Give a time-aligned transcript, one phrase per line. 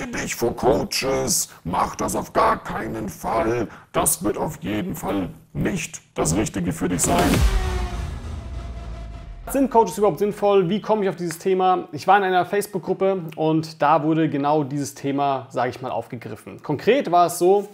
[0.00, 3.68] hüte dich vor Coaches, mach das auf gar keinen Fall.
[3.92, 7.30] Das wird auf jeden Fall nicht das Richtige für dich sein.
[9.48, 10.68] Sind Coaches überhaupt sinnvoll?
[10.68, 11.88] Wie komme ich auf dieses Thema?
[11.92, 16.62] Ich war in einer Facebook-Gruppe und da wurde genau dieses Thema, sage ich mal, aufgegriffen.
[16.62, 17.68] Konkret war es so,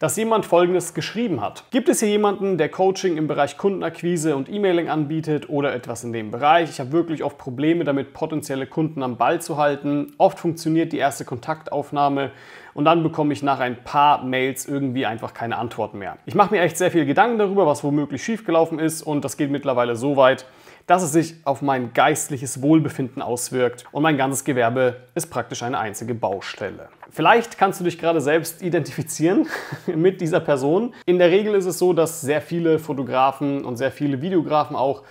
[0.00, 1.64] dass jemand Folgendes geschrieben hat.
[1.70, 6.14] Gibt es hier jemanden, der Coaching im Bereich Kundenakquise und E-Mailing anbietet oder etwas in
[6.14, 6.70] dem Bereich?
[6.70, 10.14] Ich habe wirklich oft Probleme damit, potenzielle Kunden am Ball zu halten.
[10.16, 12.30] Oft funktioniert die erste Kontaktaufnahme
[12.72, 16.16] und dann bekomme ich nach ein paar Mails irgendwie einfach keine Antwort mehr.
[16.24, 19.50] Ich mache mir echt sehr viel Gedanken darüber, was womöglich schiefgelaufen ist und das geht
[19.50, 20.46] mittlerweile so weit,
[20.90, 25.78] dass es sich auf mein geistliches Wohlbefinden auswirkt und mein ganzes Gewerbe ist praktisch eine
[25.78, 26.88] einzige Baustelle.
[27.10, 29.46] Vielleicht kannst du dich gerade selbst identifizieren
[29.86, 30.92] mit dieser Person.
[31.06, 35.04] In der Regel ist es so, dass sehr viele Fotografen und sehr viele Videografen auch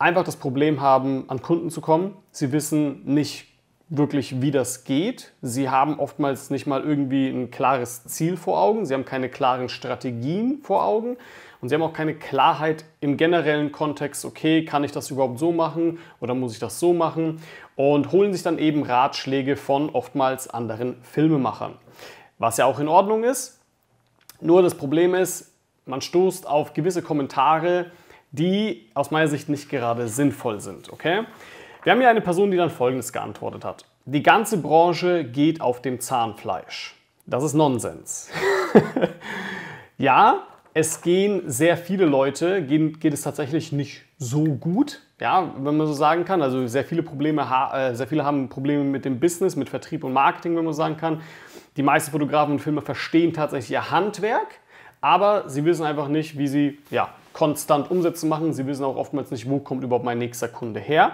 [0.00, 2.16] einfach das Problem haben, an Kunden zu kommen.
[2.32, 3.49] Sie wissen nicht
[3.90, 5.32] wirklich, wie das geht.
[5.42, 8.86] Sie haben oftmals nicht mal irgendwie ein klares Ziel vor Augen.
[8.86, 11.16] Sie haben keine klaren Strategien vor Augen.
[11.60, 15.52] Und sie haben auch keine Klarheit im generellen Kontext, okay, kann ich das überhaupt so
[15.52, 17.42] machen oder muss ich das so machen?
[17.76, 21.74] Und holen sich dann eben Ratschläge von oftmals anderen Filmemachern.
[22.38, 23.60] Was ja auch in Ordnung ist.
[24.40, 25.52] Nur das Problem ist,
[25.84, 27.90] man stoßt auf gewisse Kommentare,
[28.30, 30.90] die aus meiner Sicht nicht gerade sinnvoll sind.
[30.90, 31.24] Okay?
[31.82, 33.86] Wir haben hier eine Person, die dann Folgendes geantwortet hat.
[34.04, 36.94] Die ganze Branche geht auf dem Zahnfleisch.
[37.24, 38.28] Das ist Nonsens.
[39.98, 40.42] ja,
[40.74, 45.86] es gehen sehr viele Leute, gehen, geht es tatsächlich nicht so gut, ja, wenn man
[45.86, 46.42] so sagen kann.
[46.42, 50.12] Also sehr viele Probleme, äh, sehr viele haben Probleme mit dem Business, mit Vertrieb und
[50.12, 51.22] Marketing, wenn man so sagen kann.
[51.78, 54.48] Die meisten Fotografen und Filme verstehen tatsächlich ihr Handwerk,
[55.00, 58.52] aber sie wissen einfach nicht, wie sie ja, konstant Umsätze machen.
[58.52, 61.12] Sie wissen auch oftmals nicht, wo kommt überhaupt mein nächster Kunde her.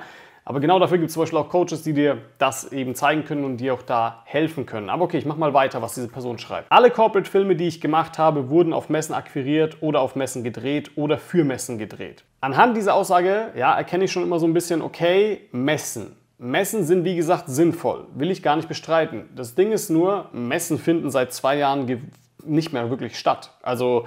[0.48, 3.44] Aber genau dafür gibt es zum Beispiel auch Coaches, die dir das eben zeigen können
[3.44, 4.90] und dir auch da helfen können.
[4.90, 6.70] Aber okay, ich mache mal weiter, was diese Person schreibt.
[6.70, 11.18] Alle Corporate-Filme, die ich gemacht habe, wurden auf Messen akquiriert oder auf Messen gedreht oder
[11.18, 12.22] für Messen gedreht.
[12.40, 16.14] Anhand dieser Aussage ja, erkenne ich schon immer so ein bisschen, okay, Messen.
[16.38, 19.28] Messen sind wie gesagt sinnvoll, will ich gar nicht bestreiten.
[19.34, 22.08] Das Ding ist nur, Messen finden seit zwei Jahren
[22.44, 23.50] nicht mehr wirklich statt.
[23.62, 24.06] Also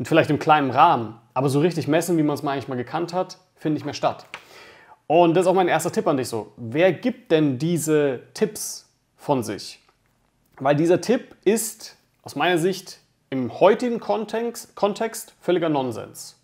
[0.00, 3.12] vielleicht im kleinen Rahmen, aber so richtig Messen, wie man es mal eigentlich mal gekannt
[3.12, 4.26] hat, finden nicht mehr statt.
[5.14, 6.52] Und das ist auch mein erster Tipp an dich so.
[6.56, 9.78] Wer gibt denn diese Tipps von sich?
[10.56, 16.40] Weil dieser Tipp ist aus meiner Sicht im heutigen Kontext, Kontext völliger Nonsens.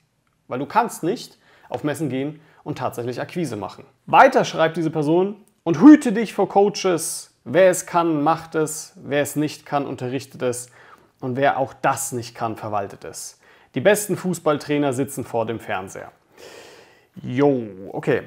[0.48, 1.38] Weil du kannst nicht
[1.70, 3.86] auf Messen gehen und tatsächlich Akquise machen.
[4.04, 7.34] Weiter schreibt diese Person und hüte dich vor Coaches.
[7.44, 8.92] Wer es kann, macht es.
[8.96, 10.68] Wer es nicht kann, unterrichtet es.
[11.20, 13.40] Und wer auch das nicht kann, verwaltet es.
[13.74, 16.12] Die besten Fußballtrainer sitzen vor dem Fernseher.
[17.22, 18.24] Jo, okay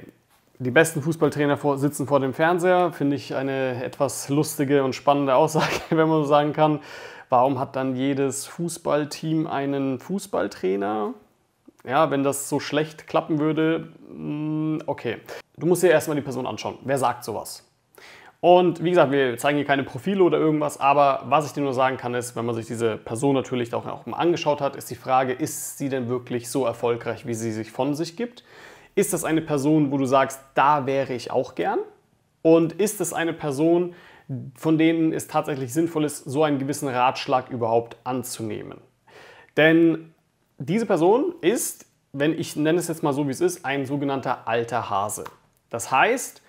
[0.61, 5.33] die besten Fußballtrainer vor, sitzen vor dem Fernseher, finde ich eine etwas lustige und spannende
[5.35, 6.79] Aussage, wenn man so sagen kann.
[7.29, 11.13] Warum hat dann jedes Fußballteam einen Fußballtrainer?
[11.83, 15.17] Ja, wenn das so schlecht klappen würde, mm, okay.
[15.57, 16.77] Du musst dir erstmal die Person anschauen.
[16.83, 17.67] Wer sagt sowas?
[18.39, 21.73] Und wie gesagt, wir zeigen hier keine Profile oder irgendwas, aber was ich dir nur
[21.73, 24.89] sagen kann, ist, wenn man sich diese Person natürlich auch, auch mal angeschaut hat, ist
[24.91, 28.43] die Frage, ist sie denn wirklich so erfolgreich, wie sie sich von sich gibt?
[28.95, 31.79] Ist das eine Person, wo du sagst, da wäre ich auch gern?
[32.41, 33.93] Und ist es eine Person,
[34.55, 38.79] von denen es tatsächlich sinnvoll ist, so einen gewissen Ratschlag überhaupt anzunehmen?
[39.57, 40.13] Denn
[40.57, 44.47] diese Person ist, wenn ich nenne es jetzt mal so, wie es ist, ein sogenannter
[44.47, 45.23] alter Hase.
[45.69, 46.41] Das heißt,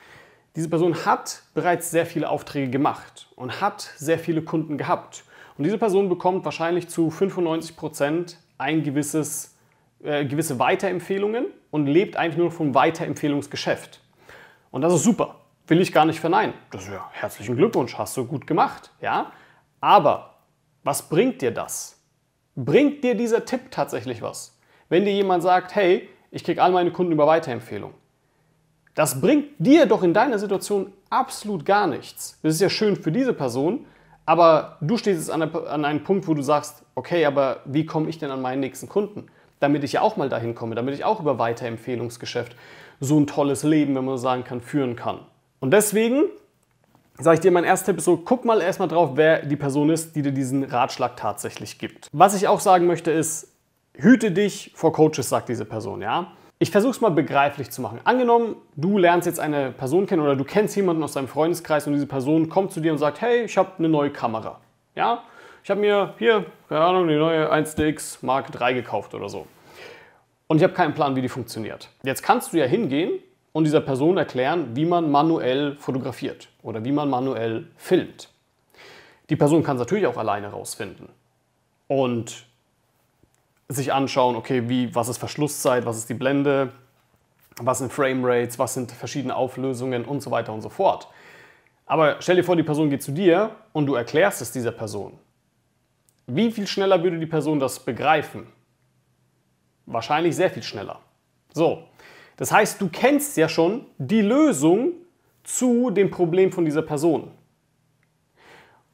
[0.56, 5.24] diese Person hat bereits sehr viele Aufträge gemacht und hat sehr viele Kunden gehabt.
[5.56, 9.51] Und diese Person bekommt wahrscheinlich zu 95 Prozent ein gewisses,
[10.02, 14.00] äh, gewisse Weiterempfehlungen und lebt eigentlich nur vom Weiterempfehlungsgeschäft.
[14.70, 15.36] Und das ist super.
[15.66, 16.54] Will ich gar nicht verneinen.
[16.70, 19.32] Das ist ja herzlichen Glückwunsch, hast du gut gemacht, ja?
[19.80, 20.34] Aber
[20.82, 22.00] was bringt dir das?
[22.56, 24.58] Bringt dir dieser Tipp tatsächlich was?
[24.88, 27.94] Wenn dir jemand sagt, hey, ich kriege all meine Kunden über Weiterempfehlung.
[28.94, 32.38] Das bringt dir doch in deiner Situation absolut gar nichts.
[32.42, 33.86] Das ist ja schön für diese Person,
[34.26, 38.18] aber du stehst jetzt an, einem Punkt, wo du sagst, okay, aber wie komme ich
[38.18, 39.26] denn an meinen nächsten Kunden?
[39.62, 42.56] Damit ich ja auch mal dahin komme, damit ich auch über Weiterempfehlungsgeschäft
[43.00, 45.20] so ein tolles Leben, wenn man so sagen kann, führen kann.
[45.60, 46.24] Und deswegen
[47.18, 50.16] sage ich dir, mein erster Tipp so, guck mal erstmal drauf, wer die Person ist,
[50.16, 52.08] die dir diesen Ratschlag tatsächlich gibt.
[52.12, 53.52] Was ich auch sagen möchte ist,
[53.94, 56.32] hüte dich vor Coaches, sagt diese Person, ja.
[56.58, 58.00] Ich versuche es mal begreiflich zu machen.
[58.04, 61.92] Angenommen, du lernst jetzt eine Person kennen oder du kennst jemanden aus deinem Freundeskreis und
[61.92, 64.60] diese Person kommt zu dir und sagt, hey, ich habe eine neue Kamera.
[64.94, 65.24] Ja,
[65.62, 69.46] ich habe mir hier, keine Ahnung, die neue 1DX Mark 3 gekauft oder so.
[70.48, 71.88] Und ich habe keinen Plan, wie die funktioniert.
[72.02, 73.12] Jetzt kannst du ja hingehen
[73.52, 78.28] und dieser Person erklären, wie man manuell fotografiert oder wie man manuell filmt.
[79.30, 81.08] Die Person kann es natürlich auch alleine rausfinden
[81.86, 82.44] und
[83.68, 86.72] sich anschauen, okay, wie, was ist Verschlusszeit, was ist die Blende,
[87.56, 91.08] was sind Framerates, was sind verschiedene Auflösungen und so weiter und so fort.
[91.86, 95.18] Aber stell dir vor, die Person geht zu dir und du erklärst es dieser Person.
[96.26, 98.46] Wie viel schneller würde die Person das begreifen?
[99.86, 101.00] Wahrscheinlich sehr viel schneller.
[101.52, 101.84] So,
[102.36, 104.92] das heißt, du kennst ja schon die Lösung
[105.42, 107.30] zu dem Problem von dieser Person.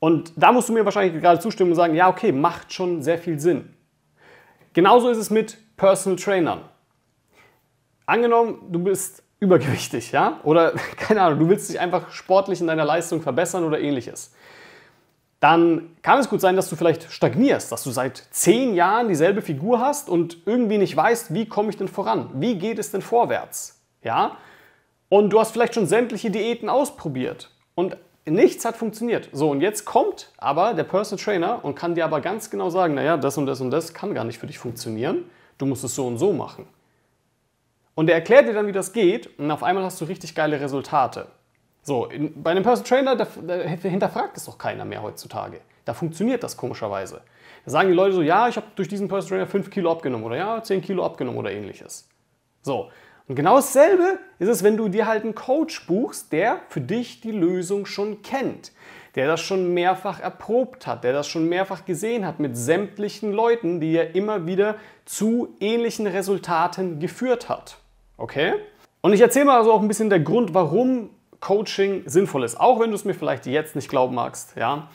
[0.00, 3.18] Und da musst du mir wahrscheinlich gerade zustimmen und sagen, ja, okay, macht schon sehr
[3.18, 3.74] viel Sinn.
[4.72, 6.60] Genauso ist es mit Personal Trainern.
[8.06, 10.40] Angenommen, du bist übergewichtig, ja?
[10.44, 14.34] Oder keine Ahnung, du willst dich einfach sportlich in deiner Leistung verbessern oder ähnliches.
[15.40, 19.40] Dann kann es gut sein, dass du vielleicht stagnierst, dass du seit zehn Jahren dieselbe
[19.40, 22.30] Figur hast und irgendwie nicht weißt, wie komme ich denn voran?
[22.34, 23.80] Wie geht es denn vorwärts?
[24.02, 24.36] Ja?
[25.08, 27.96] Und du hast vielleicht schon sämtliche Diäten ausprobiert und
[28.26, 29.28] nichts hat funktioniert.
[29.32, 32.94] So, und jetzt kommt aber der Personal Trainer und kann dir aber ganz genau sagen,
[32.94, 35.24] naja, das und das und das kann gar nicht für dich funktionieren.
[35.56, 36.66] Du musst es so und so machen.
[37.94, 40.60] Und er erklärt dir dann, wie das geht und auf einmal hast du richtig geile
[40.60, 41.26] Resultate.
[41.88, 45.62] So, in, bei einem Personal Trainer, da, da hinterfragt es doch keiner mehr heutzutage.
[45.86, 47.22] Da funktioniert das komischerweise.
[47.64, 50.26] Da sagen die Leute so, ja, ich habe durch diesen Personal Trainer 5 Kilo abgenommen
[50.26, 52.06] oder ja, 10 Kilo abgenommen oder ähnliches.
[52.60, 52.90] So,
[53.26, 57.22] und genau dasselbe ist es, wenn du dir halt einen Coach buchst, der für dich
[57.22, 58.72] die Lösung schon kennt,
[59.14, 63.80] der das schon mehrfach erprobt hat, der das schon mehrfach gesehen hat mit sämtlichen Leuten,
[63.80, 64.76] die er immer wieder
[65.06, 67.78] zu ähnlichen Resultaten geführt hat.
[68.18, 68.56] Okay?
[69.00, 71.08] Und ich erzähle mal also auch ein bisschen der Grund, warum
[71.40, 74.56] Coaching sinnvoll ist, auch wenn du es mir vielleicht jetzt nicht glauben magst.
[74.56, 74.88] Ja?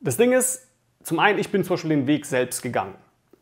[0.00, 0.66] Das Ding ist,
[1.02, 2.94] zum einen, ich bin zum Beispiel den Weg selbst gegangen.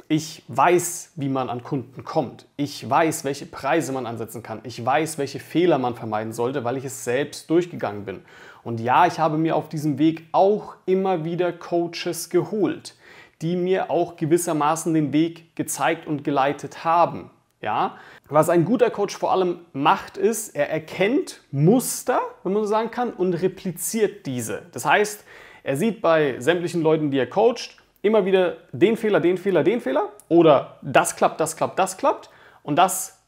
[0.09, 2.47] Ich weiß, wie man an Kunden kommt.
[2.57, 4.61] Ich weiß, welche Preise man ansetzen kann.
[4.65, 8.23] Ich weiß, welche Fehler man vermeiden sollte, weil ich es selbst durchgegangen bin.
[8.65, 12.97] Und ja, ich habe mir auf diesem Weg auch immer wieder Coaches geholt,
[13.41, 17.31] die mir auch gewissermaßen den Weg gezeigt und geleitet haben.
[17.61, 17.99] Ja?
[18.29, 22.91] Was ein guter Coach vor allem macht, ist, er erkennt Muster, wenn man so sagen
[22.91, 24.62] kann, und repliziert diese.
[24.73, 25.25] Das heißt,
[25.62, 29.81] er sieht bei sämtlichen Leuten, die er coacht, immer wieder den Fehler, den Fehler, den
[29.81, 32.31] Fehler oder das klappt, das klappt, das klappt
[32.62, 33.19] und das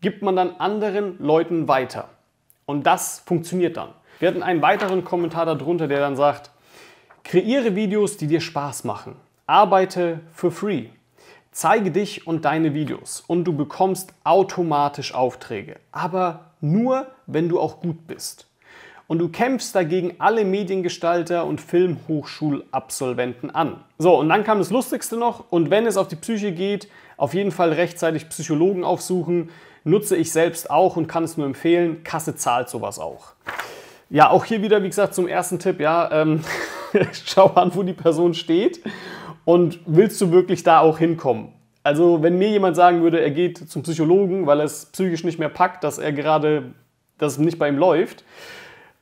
[0.00, 2.08] gibt man dann anderen Leuten weiter.
[2.66, 3.90] Und das funktioniert dann.
[4.18, 6.50] Wir hatten einen weiteren Kommentar darunter, der dann sagt,
[7.24, 9.16] kreiere Videos, die dir Spaß machen.
[9.46, 10.86] Arbeite for free.
[11.60, 15.74] Zeige dich und deine Videos und du bekommst automatisch Aufträge.
[15.90, 18.46] Aber nur, wenn du auch gut bist
[19.08, 23.82] und du kämpfst dagegen alle Mediengestalter und Filmhochschulabsolventen an.
[23.98, 27.34] So, und dann kam das Lustigste noch, und wenn es auf die Psyche geht, auf
[27.34, 29.50] jeden Fall rechtzeitig Psychologen aufsuchen,
[29.82, 33.32] nutze ich selbst auch und kann es nur empfehlen, Kasse zahlt sowas auch.
[34.10, 36.44] Ja, auch hier wieder, wie gesagt, zum ersten Tipp, ja, ähm,
[37.24, 38.80] schau an, wo die Person steht
[39.48, 41.54] und willst du wirklich da auch hinkommen?
[41.82, 45.38] Also, wenn mir jemand sagen würde, er geht zum Psychologen, weil er es psychisch nicht
[45.38, 46.74] mehr packt, dass er gerade,
[47.16, 48.24] dass es nicht bei ihm läuft,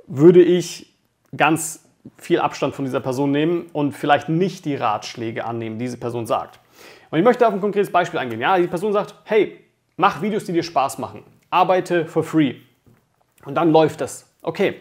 [0.07, 0.95] würde ich
[1.37, 1.85] ganz
[2.17, 6.27] viel Abstand von dieser Person nehmen und vielleicht nicht die Ratschläge annehmen, die diese Person
[6.27, 6.61] sagt.
[7.11, 8.41] Und ich möchte auf ein konkretes Beispiel eingehen.
[8.41, 9.59] Ja, die Person sagt, hey,
[9.97, 11.25] mach Videos, die dir Spaß machen.
[11.51, 12.55] Arbeite for free.
[13.45, 14.33] Und dann läuft das.
[14.43, 14.77] Okay,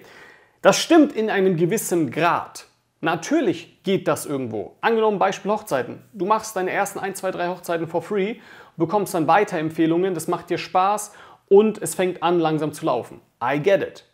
[0.61, 2.67] das stimmt in einem gewissen Grad.
[3.01, 4.75] Natürlich geht das irgendwo.
[4.81, 6.01] Angenommen Beispiel Hochzeiten.
[6.13, 8.37] Du machst deine ersten 1, 2, 3 Hochzeiten for free,
[8.77, 11.11] bekommst dann Weiterempfehlungen, das macht dir Spaß
[11.49, 13.21] und es fängt an langsam zu laufen.
[13.43, 14.05] I get it.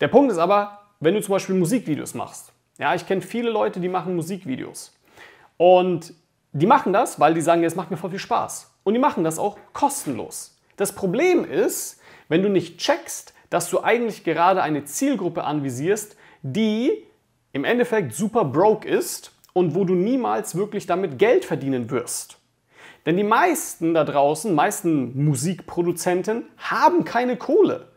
[0.00, 2.52] Der Punkt ist aber, wenn du zum Beispiel Musikvideos machst.
[2.78, 4.96] Ja, ich kenne viele Leute, die machen Musikvideos.
[5.56, 6.14] Und
[6.52, 8.72] die machen das, weil die sagen, es macht mir voll viel Spaß.
[8.84, 10.58] Und die machen das auch kostenlos.
[10.76, 17.04] Das Problem ist, wenn du nicht checkst, dass du eigentlich gerade eine Zielgruppe anvisierst, die
[17.58, 22.38] im Endeffekt super broke ist und wo du niemals wirklich damit Geld verdienen wirst.
[23.04, 27.88] Denn die meisten da draußen, meisten Musikproduzenten haben keine Kohle.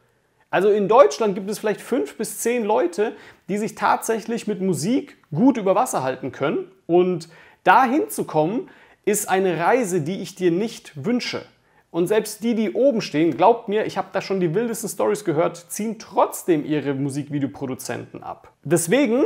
[0.50, 3.14] Also in Deutschland gibt es vielleicht fünf bis zehn Leute,
[3.50, 6.72] die sich tatsächlich mit Musik gut über Wasser halten können.
[6.88, 7.30] Und
[7.64, 8.68] dahin zu kommen,
[9.06, 11.46] ist eine Reise, die ich dir nicht wünsche.
[11.92, 15.24] Und selbst die, die oben stehen, glaubt mir, ich habe da schon die wildesten Stories
[15.26, 18.54] gehört, ziehen trotzdem ihre Musikvideoproduzenten ab.
[18.64, 19.26] Deswegen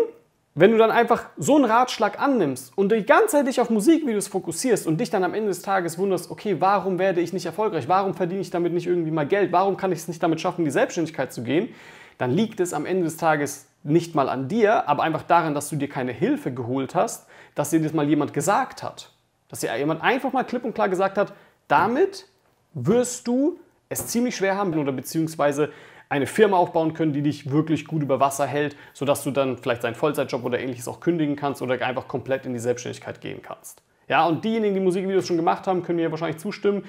[0.57, 4.29] wenn du dann einfach so einen Ratschlag annimmst und die ganze Zeit dich auf Musikvideos
[4.29, 7.89] fokussierst und dich dann am Ende des Tages wunderst, okay, warum werde ich nicht erfolgreich?
[7.89, 9.51] Warum verdiene ich damit nicht irgendwie mal Geld?
[9.51, 11.75] Warum kann ich es nicht damit schaffen, in die Selbstständigkeit zu gehen?
[12.17, 15.69] Dann liegt es am Ende des Tages nicht mal an dir, aber einfach daran, dass
[15.69, 19.11] du dir keine Hilfe geholt hast, dass dir das mal jemand gesagt hat.
[19.49, 21.33] Dass dir jemand einfach mal klipp und klar gesagt hat,
[21.67, 22.27] damit
[22.73, 23.59] wirst du
[23.89, 25.69] es ziemlich schwer haben oder beziehungsweise
[26.09, 29.83] eine Firma aufbauen können, die dich wirklich gut über Wasser hält, sodass du dann vielleicht
[29.83, 33.81] deinen Vollzeitjob oder ähnliches auch kündigen kannst oder einfach komplett in die Selbstständigkeit gehen kannst.
[34.07, 36.83] Ja, und diejenigen, die Musikvideos schon gemacht haben, können mir wahrscheinlich zustimmen.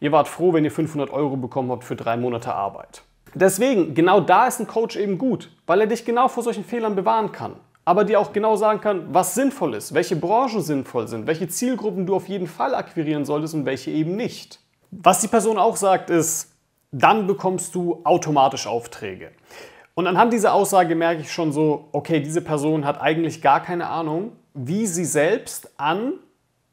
[0.00, 3.02] Ihr wart froh, wenn ihr 500 Euro bekommen habt für drei Monate Arbeit.
[3.34, 6.96] Deswegen, genau da ist ein Coach eben gut, weil er dich genau vor solchen Fehlern
[6.96, 7.56] bewahren kann.
[7.84, 12.06] Aber dir auch genau sagen kann, was sinnvoll ist, welche Branchen sinnvoll sind, welche Zielgruppen
[12.06, 14.60] du auf jeden Fall akquirieren solltest und welche eben nicht.
[14.90, 16.49] Was die Person auch sagt, ist,
[16.92, 19.30] dann bekommst du automatisch Aufträge.
[19.94, 23.88] Und anhand dieser Aussage merke ich schon so, okay, diese Person hat eigentlich gar keine
[23.88, 26.14] Ahnung, wie sie selbst an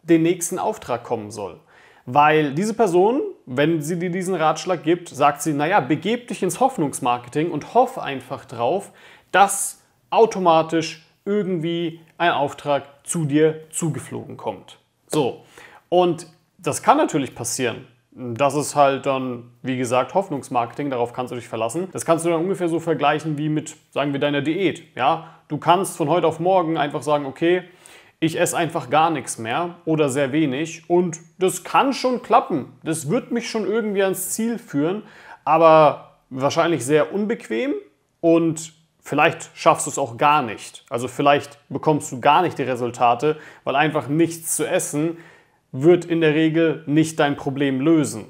[0.04, 1.60] den nächsten Auftrag kommen soll.
[2.06, 6.60] Weil diese Person, wenn sie dir diesen Ratschlag gibt, sagt sie, naja, begeb dich ins
[6.60, 8.92] Hoffnungsmarketing und hoff einfach drauf,
[9.32, 14.80] dass automatisch irgendwie ein Auftrag zu dir zugeflogen kommt.
[15.08, 15.44] So,
[15.90, 17.88] und das kann natürlich passieren.
[18.20, 21.88] Das ist halt dann, wie gesagt, Hoffnungsmarketing, darauf kannst du dich verlassen.
[21.94, 24.84] Das kannst du dann ungefähr so vergleichen wie mit, sagen wir, deiner Diät.
[24.96, 25.36] Ja?
[25.50, 27.64] Du kannst von heute auf morgen einfach sagen, okay,
[28.20, 32.74] ich esse einfach gar nichts mehr oder sehr wenig und das kann schon klappen.
[32.84, 35.04] Das wird mich schon irgendwie ans Ziel führen,
[35.46, 37.76] aber wahrscheinlich sehr unbequem
[38.20, 40.86] und vielleicht schaffst du es auch gar nicht.
[40.90, 45.18] Also vielleicht bekommst du gar nicht die Resultate, weil einfach nichts zu essen
[45.72, 48.26] wird in der Regel nicht dein Problem lösen.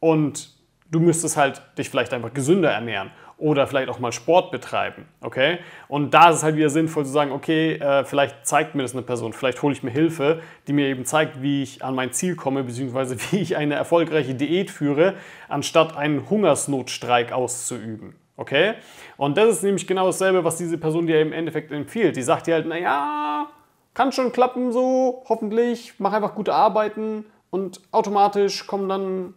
[0.00, 0.50] Und
[0.90, 5.58] du müsstest halt dich vielleicht einfach gesünder ernähren oder vielleicht auch mal Sport betreiben, okay?
[5.88, 8.92] Und da ist es halt wieder sinnvoll zu sagen, okay, äh, vielleicht zeigt mir das
[8.92, 12.12] eine Person, vielleicht hole ich mir Hilfe, die mir eben zeigt, wie ich an mein
[12.12, 15.14] Ziel komme, beziehungsweise wie ich eine erfolgreiche Diät führe,
[15.48, 18.74] anstatt einen Hungersnotstreik auszuüben, okay?
[19.16, 22.14] Und das ist nämlich genau dasselbe, was diese Person dir im Endeffekt empfiehlt.
[22.14, 23.48] Die sagt dir halt, naja,
[23.94, 29.34] kann schon klappen so, hoffentlich, mach einfach gute Arbeiten und automatisch kommen dann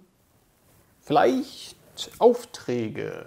[1.02, 1.76] vielleicht
[2.20, 3.26] Aufträge.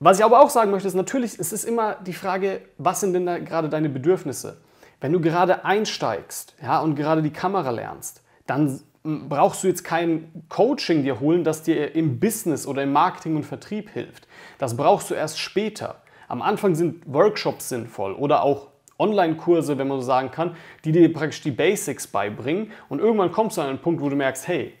[0.00, 3.12] Was ich aber auch sagen möchte, ist natürlich, es ist immer die Frage, was sind
[3.12, 4.58] denn da gerade deine Bedürfnisse?
[5.00, 10.44] Wenn du gerade einsteigst ja, und gerade die Kamera lernst, dann brauchst du jetzt kein
[10.48, 14.26] Coaching dir holen, das dir im Business oder im Marketing und Vertrieb hilft.
[14.58, 16.02] Das brauchst du erst später.
[16.26, 21.12] Am Anfang sind Workshops sinnvoll oder auch Online-Kurse, wenn man so sagen kann, die dir
[21.12, 22.72] praktisch die Basics beibringen.
[22.88, 24.72] Und irgendwann kommst du an einen Punkt, wo du merkst, hey,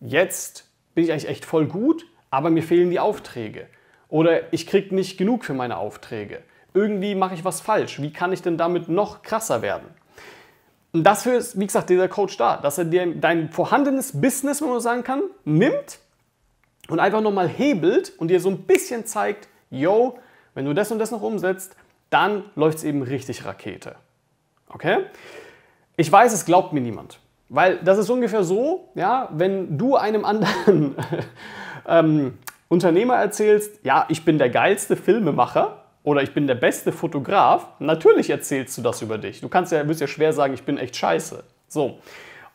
[0.00, 3.66] jetzt bin ich eigentlich echt voll gut, aber mir fehlen die Aufträge.
[4.08, 6.42] Oder ich kriege nicht genug für meine Aufträge.
[6.74, 8.00] Irgendwie mache ich was falsch.
[8.00, 9.88] Wie kann ich denn damit noch krasser werden?
[10.92, 14.68] Und dafür ist, wie gesagt, dieser Coach da, dass er dir dein vorhandenes Business, wenn
[14.68, 16.00] man so sagen kann, nimmt
[16.88, 20.18] und einfach nochmal hebelt und dir so ein bisschen zeigt, yo,
[20.54, 21.76] wenn du das und das noch umsetzt,
[22.10, 23.96] dann läuft es eben richtig Rakete.
[24.68, 24.98] Okay?
[25.96, 27.18] Ich weiß, es glaubt mir niemand.
[27.48, 30.94] Weil das ist ungefähr so, ja, wenn du einem anderen
[31.86, 32.38] ähm,
[32.68, 38.30] Unternehmer erzählst, ja, ich bin der geilste Filmemacher oder ich bin der beste Fotograf, natürlich
[38.30, 39.40] erzählst du das über dich.
[39.40, 41.42] Du kannst ja, wirst ja schwer sagen, ich bin echt scheiße.
[41.66, 41.98] So.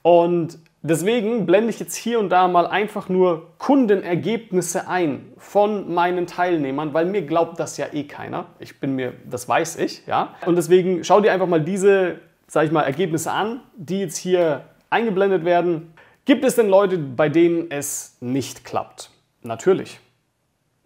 [0.02, 6.28] Und deswegen blende ich jetzt hier und da mal einfach nur Kundenergebnisse ein von meinen
[6.28, 8.48] Teilnehmern, weil mir glaubt das ja eh keiner.
[8.60, 10.36] Ich bin mir, das weiß ich, ja.
[10.46, 14.66] Und deswegen schau dir einfach mal diese, sag ich mal, Ergebnisse an, die jetzt hier
[14.90, 15.94] eingeblendet werden.
[16.26, 19.12] Gibt es denn Leute, bei denen es nicht klappt?
[19.42, 20.00] Natürlich.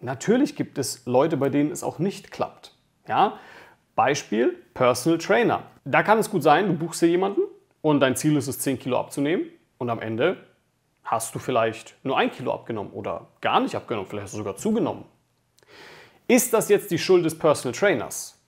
[0.01, 2.73] Natürlich gibt es Leute, bei denen es auch nicht klappt.
[3.07, 3.37] Ja?
[3.95, 5.63] Beispiel Personal Trainer.
[5.83, 7.41] Da kann es gut sein, du buchst dir jemanden
[7.81, 9.45] und dein Ziel ist es, 10 Kilo abzunehmen
[9.79, 10.37] und am Ende
[11.03, 14.57] hast du vielleicht nur ein Kilo abgenommen oder gar nicht abgenommen, vielleicht hast du sogar
[14.57, 15.05] zugenommen.
[16.27, 18.39] Ist das jetzt die Schuld des Personal Trainers?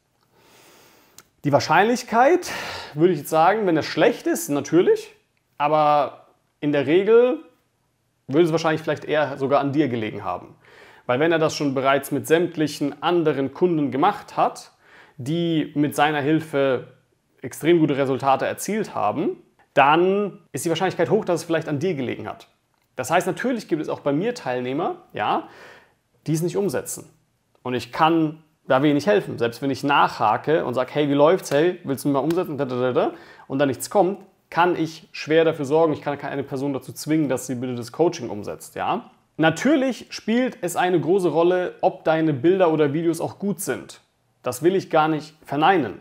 [1.44, 2.52] Die Wahrscheinlichkeit,
[2.94, 5.16] würde ich jetzt sagen, wenn er schlecht ist, natürlich,
[5.58, 6.28] aber
[6.60, 7.40] in der Regel
[8.28, 10.56] würde es wahrscheinlich vielleicht eher sogar an dir gelegen haben.
[11.08, 14.72] Weil wenn er das schon bereits mit sämtlichen anderen Kunden gemacht hat,
[15.18, 16.94] die mit seiner Hilfe
[17.42, 19.38] extrem gute Resultate erzielt haben,
[19.74, 22.48] dann ist die Wahrscheinlichkeit hoch, dass es vielleicht an dir gelegen hat.
[22.96, 25.48] Das heißt, natürlich gibt es auch bei mir Teilnehmer, ja,
[26.28, 27.10] die es nicht umsetzen.
[27.64, 29.38] Und ich kann da wenig helfen.
[29.38, 31.52] Selbst wenn ich nachhake und sage, hey, wie läuft's?
[31.52, 32.60] Hey, willst du mal umsetzen?
[33.48, 37.30] Und da nichts kommt, kann ich schwer dafür sorgen, ich kann keine Person dazu zwingen,
[37.30, 39.10] dass sie bitte das Coaching umsetzt, ja.
[39.38, 44.02] Natürlich spielt es eine große Rolle, ob deine Bilder oder Videos auch gut sind.
[44.44, 46.00] Das will ich gar nicht verneinen.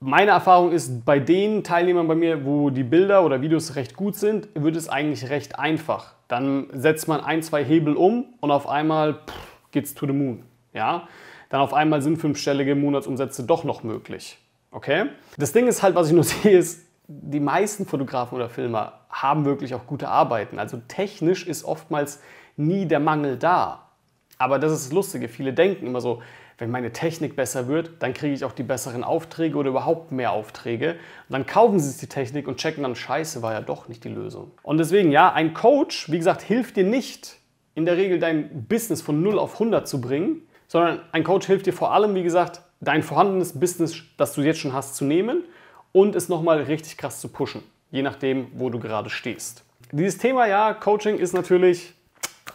[0.00, 4.14] Meine Erfahrung ist, bei den Teilnehmern bei mir, wo die Bilder oder Videos recht gut
[4.14, 6.14] sind, wird es eigentlich recht einfach.
[6.28, 9.34] Dann setzt man ein, zwei Hebel um und auf einmal pff,
[9.72, 10.44] geht's to the moon.
[10.72, 11.08] Ja?
[11.48, 14.38] Dann auf einmal sind fünfstellige Monatsumsätze doch noch möglich.
[14.70, 15.06] Okay?
[15.36, 19.46] Das Ding ist halt, was ich nur sehe, ist, die meisten Fotografen oder Filmer haben
[19.46, 20.60] wirklich auch gute Arbeiten.
[20.60, 22.20] Also technisch ist oftmals
[22.56, 23.88] nie der Mangel da.
[24.36, 25.26] Aber das ist das Lustige.
[25.26, 26.22] Viele denken immer so,
[26.58, 30.32] wenn meine Technik besser wird, dann kriege ich auch die besseren Aufträge oder überhaupt mehr
[30.32, 30.92] Aufträge.
[31.28, 34.02] Und dann kaufen sie sich die Technik und checken dann, scheiße, war ja doch nicht
[34.02, 34.50] die Lösung.
[34.64, 37.36] Und deswegen, ja, ein Coach, wie gesagt, hilft dir nicht
[37.76, 41.66] in der Regel dein Business von 0 auf 100 zu bringen, sondern ein Coach hilft
[41.66, 45.44] dir vor allem, wie gesagt, dein vorhandenes Business, das du jetzt schon hast, zu nehmen
[45.92, 47.62] und es nochmal richtig krass zu pushen,
[47.92, 49.64] je nachdem, wo du gerade stehst.
[49.92, 51.94] Dieses Thema, ja, Coaching ist natürlich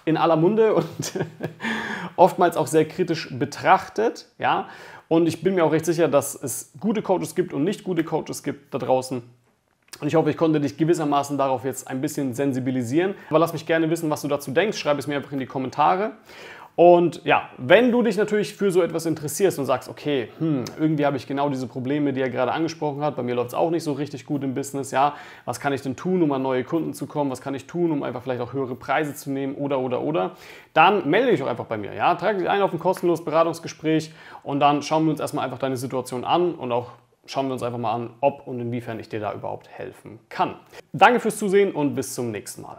[0.05, 0.85] in aller Munde und
[2.15, 4.67] oftmals auch sehr kritisch betrachtet, ja.
[5.07, 8.03] Und ich bin mir auch recht sicher, dass es gute Coaches gibt und nicht gute
[8.03, 9.21] Coaches gibt da draußen.
[9.99, 13.13] Und ich hoffe, ich konnte dich gewissermaßen darauf jetzt ein bisschen sensibilisieren.
[13.29, 14.77] Aber lass mich gerne wissen, was du dazu denkst.
[14.77, 16.13] Schreib es mir einfach in die Kommentare.
[16.75, 21.05] Und ja, wenn du dich natürlich für so etwas interessierst und sagst, okay, hm, irgendwie
[21.05, 23.69] habe ich genau diese Probleme, die er gerade angesprochen hat, bei mir läuft es auch
[23.69, 25.13] nicht so richtig gut im Business, ja,
[25.45, 27.91] was kann ich denn tun, um an neue Kunden zu kommen, was kann ich tun,
[27.91, 30.31] um einfach vielleicht auch höhere Preise zu nehmen oder, oder, oder,
[30.73, 34.11] dann melde dich auch einfach bei mir, ja, trage dich ein auf ein kostenloses Beratungsgespräch
[34.41, 36.91] und dann schauen wir uns erstmal einfach deine Situation an und auch
[37.27, 40.55] schauen wir uns einfach mal an, ob und inwiefern ich dir da überhaupt helfen kann.
[40.91, 42.77] Danke fürs Zusehen und bis zum nächsten Mal.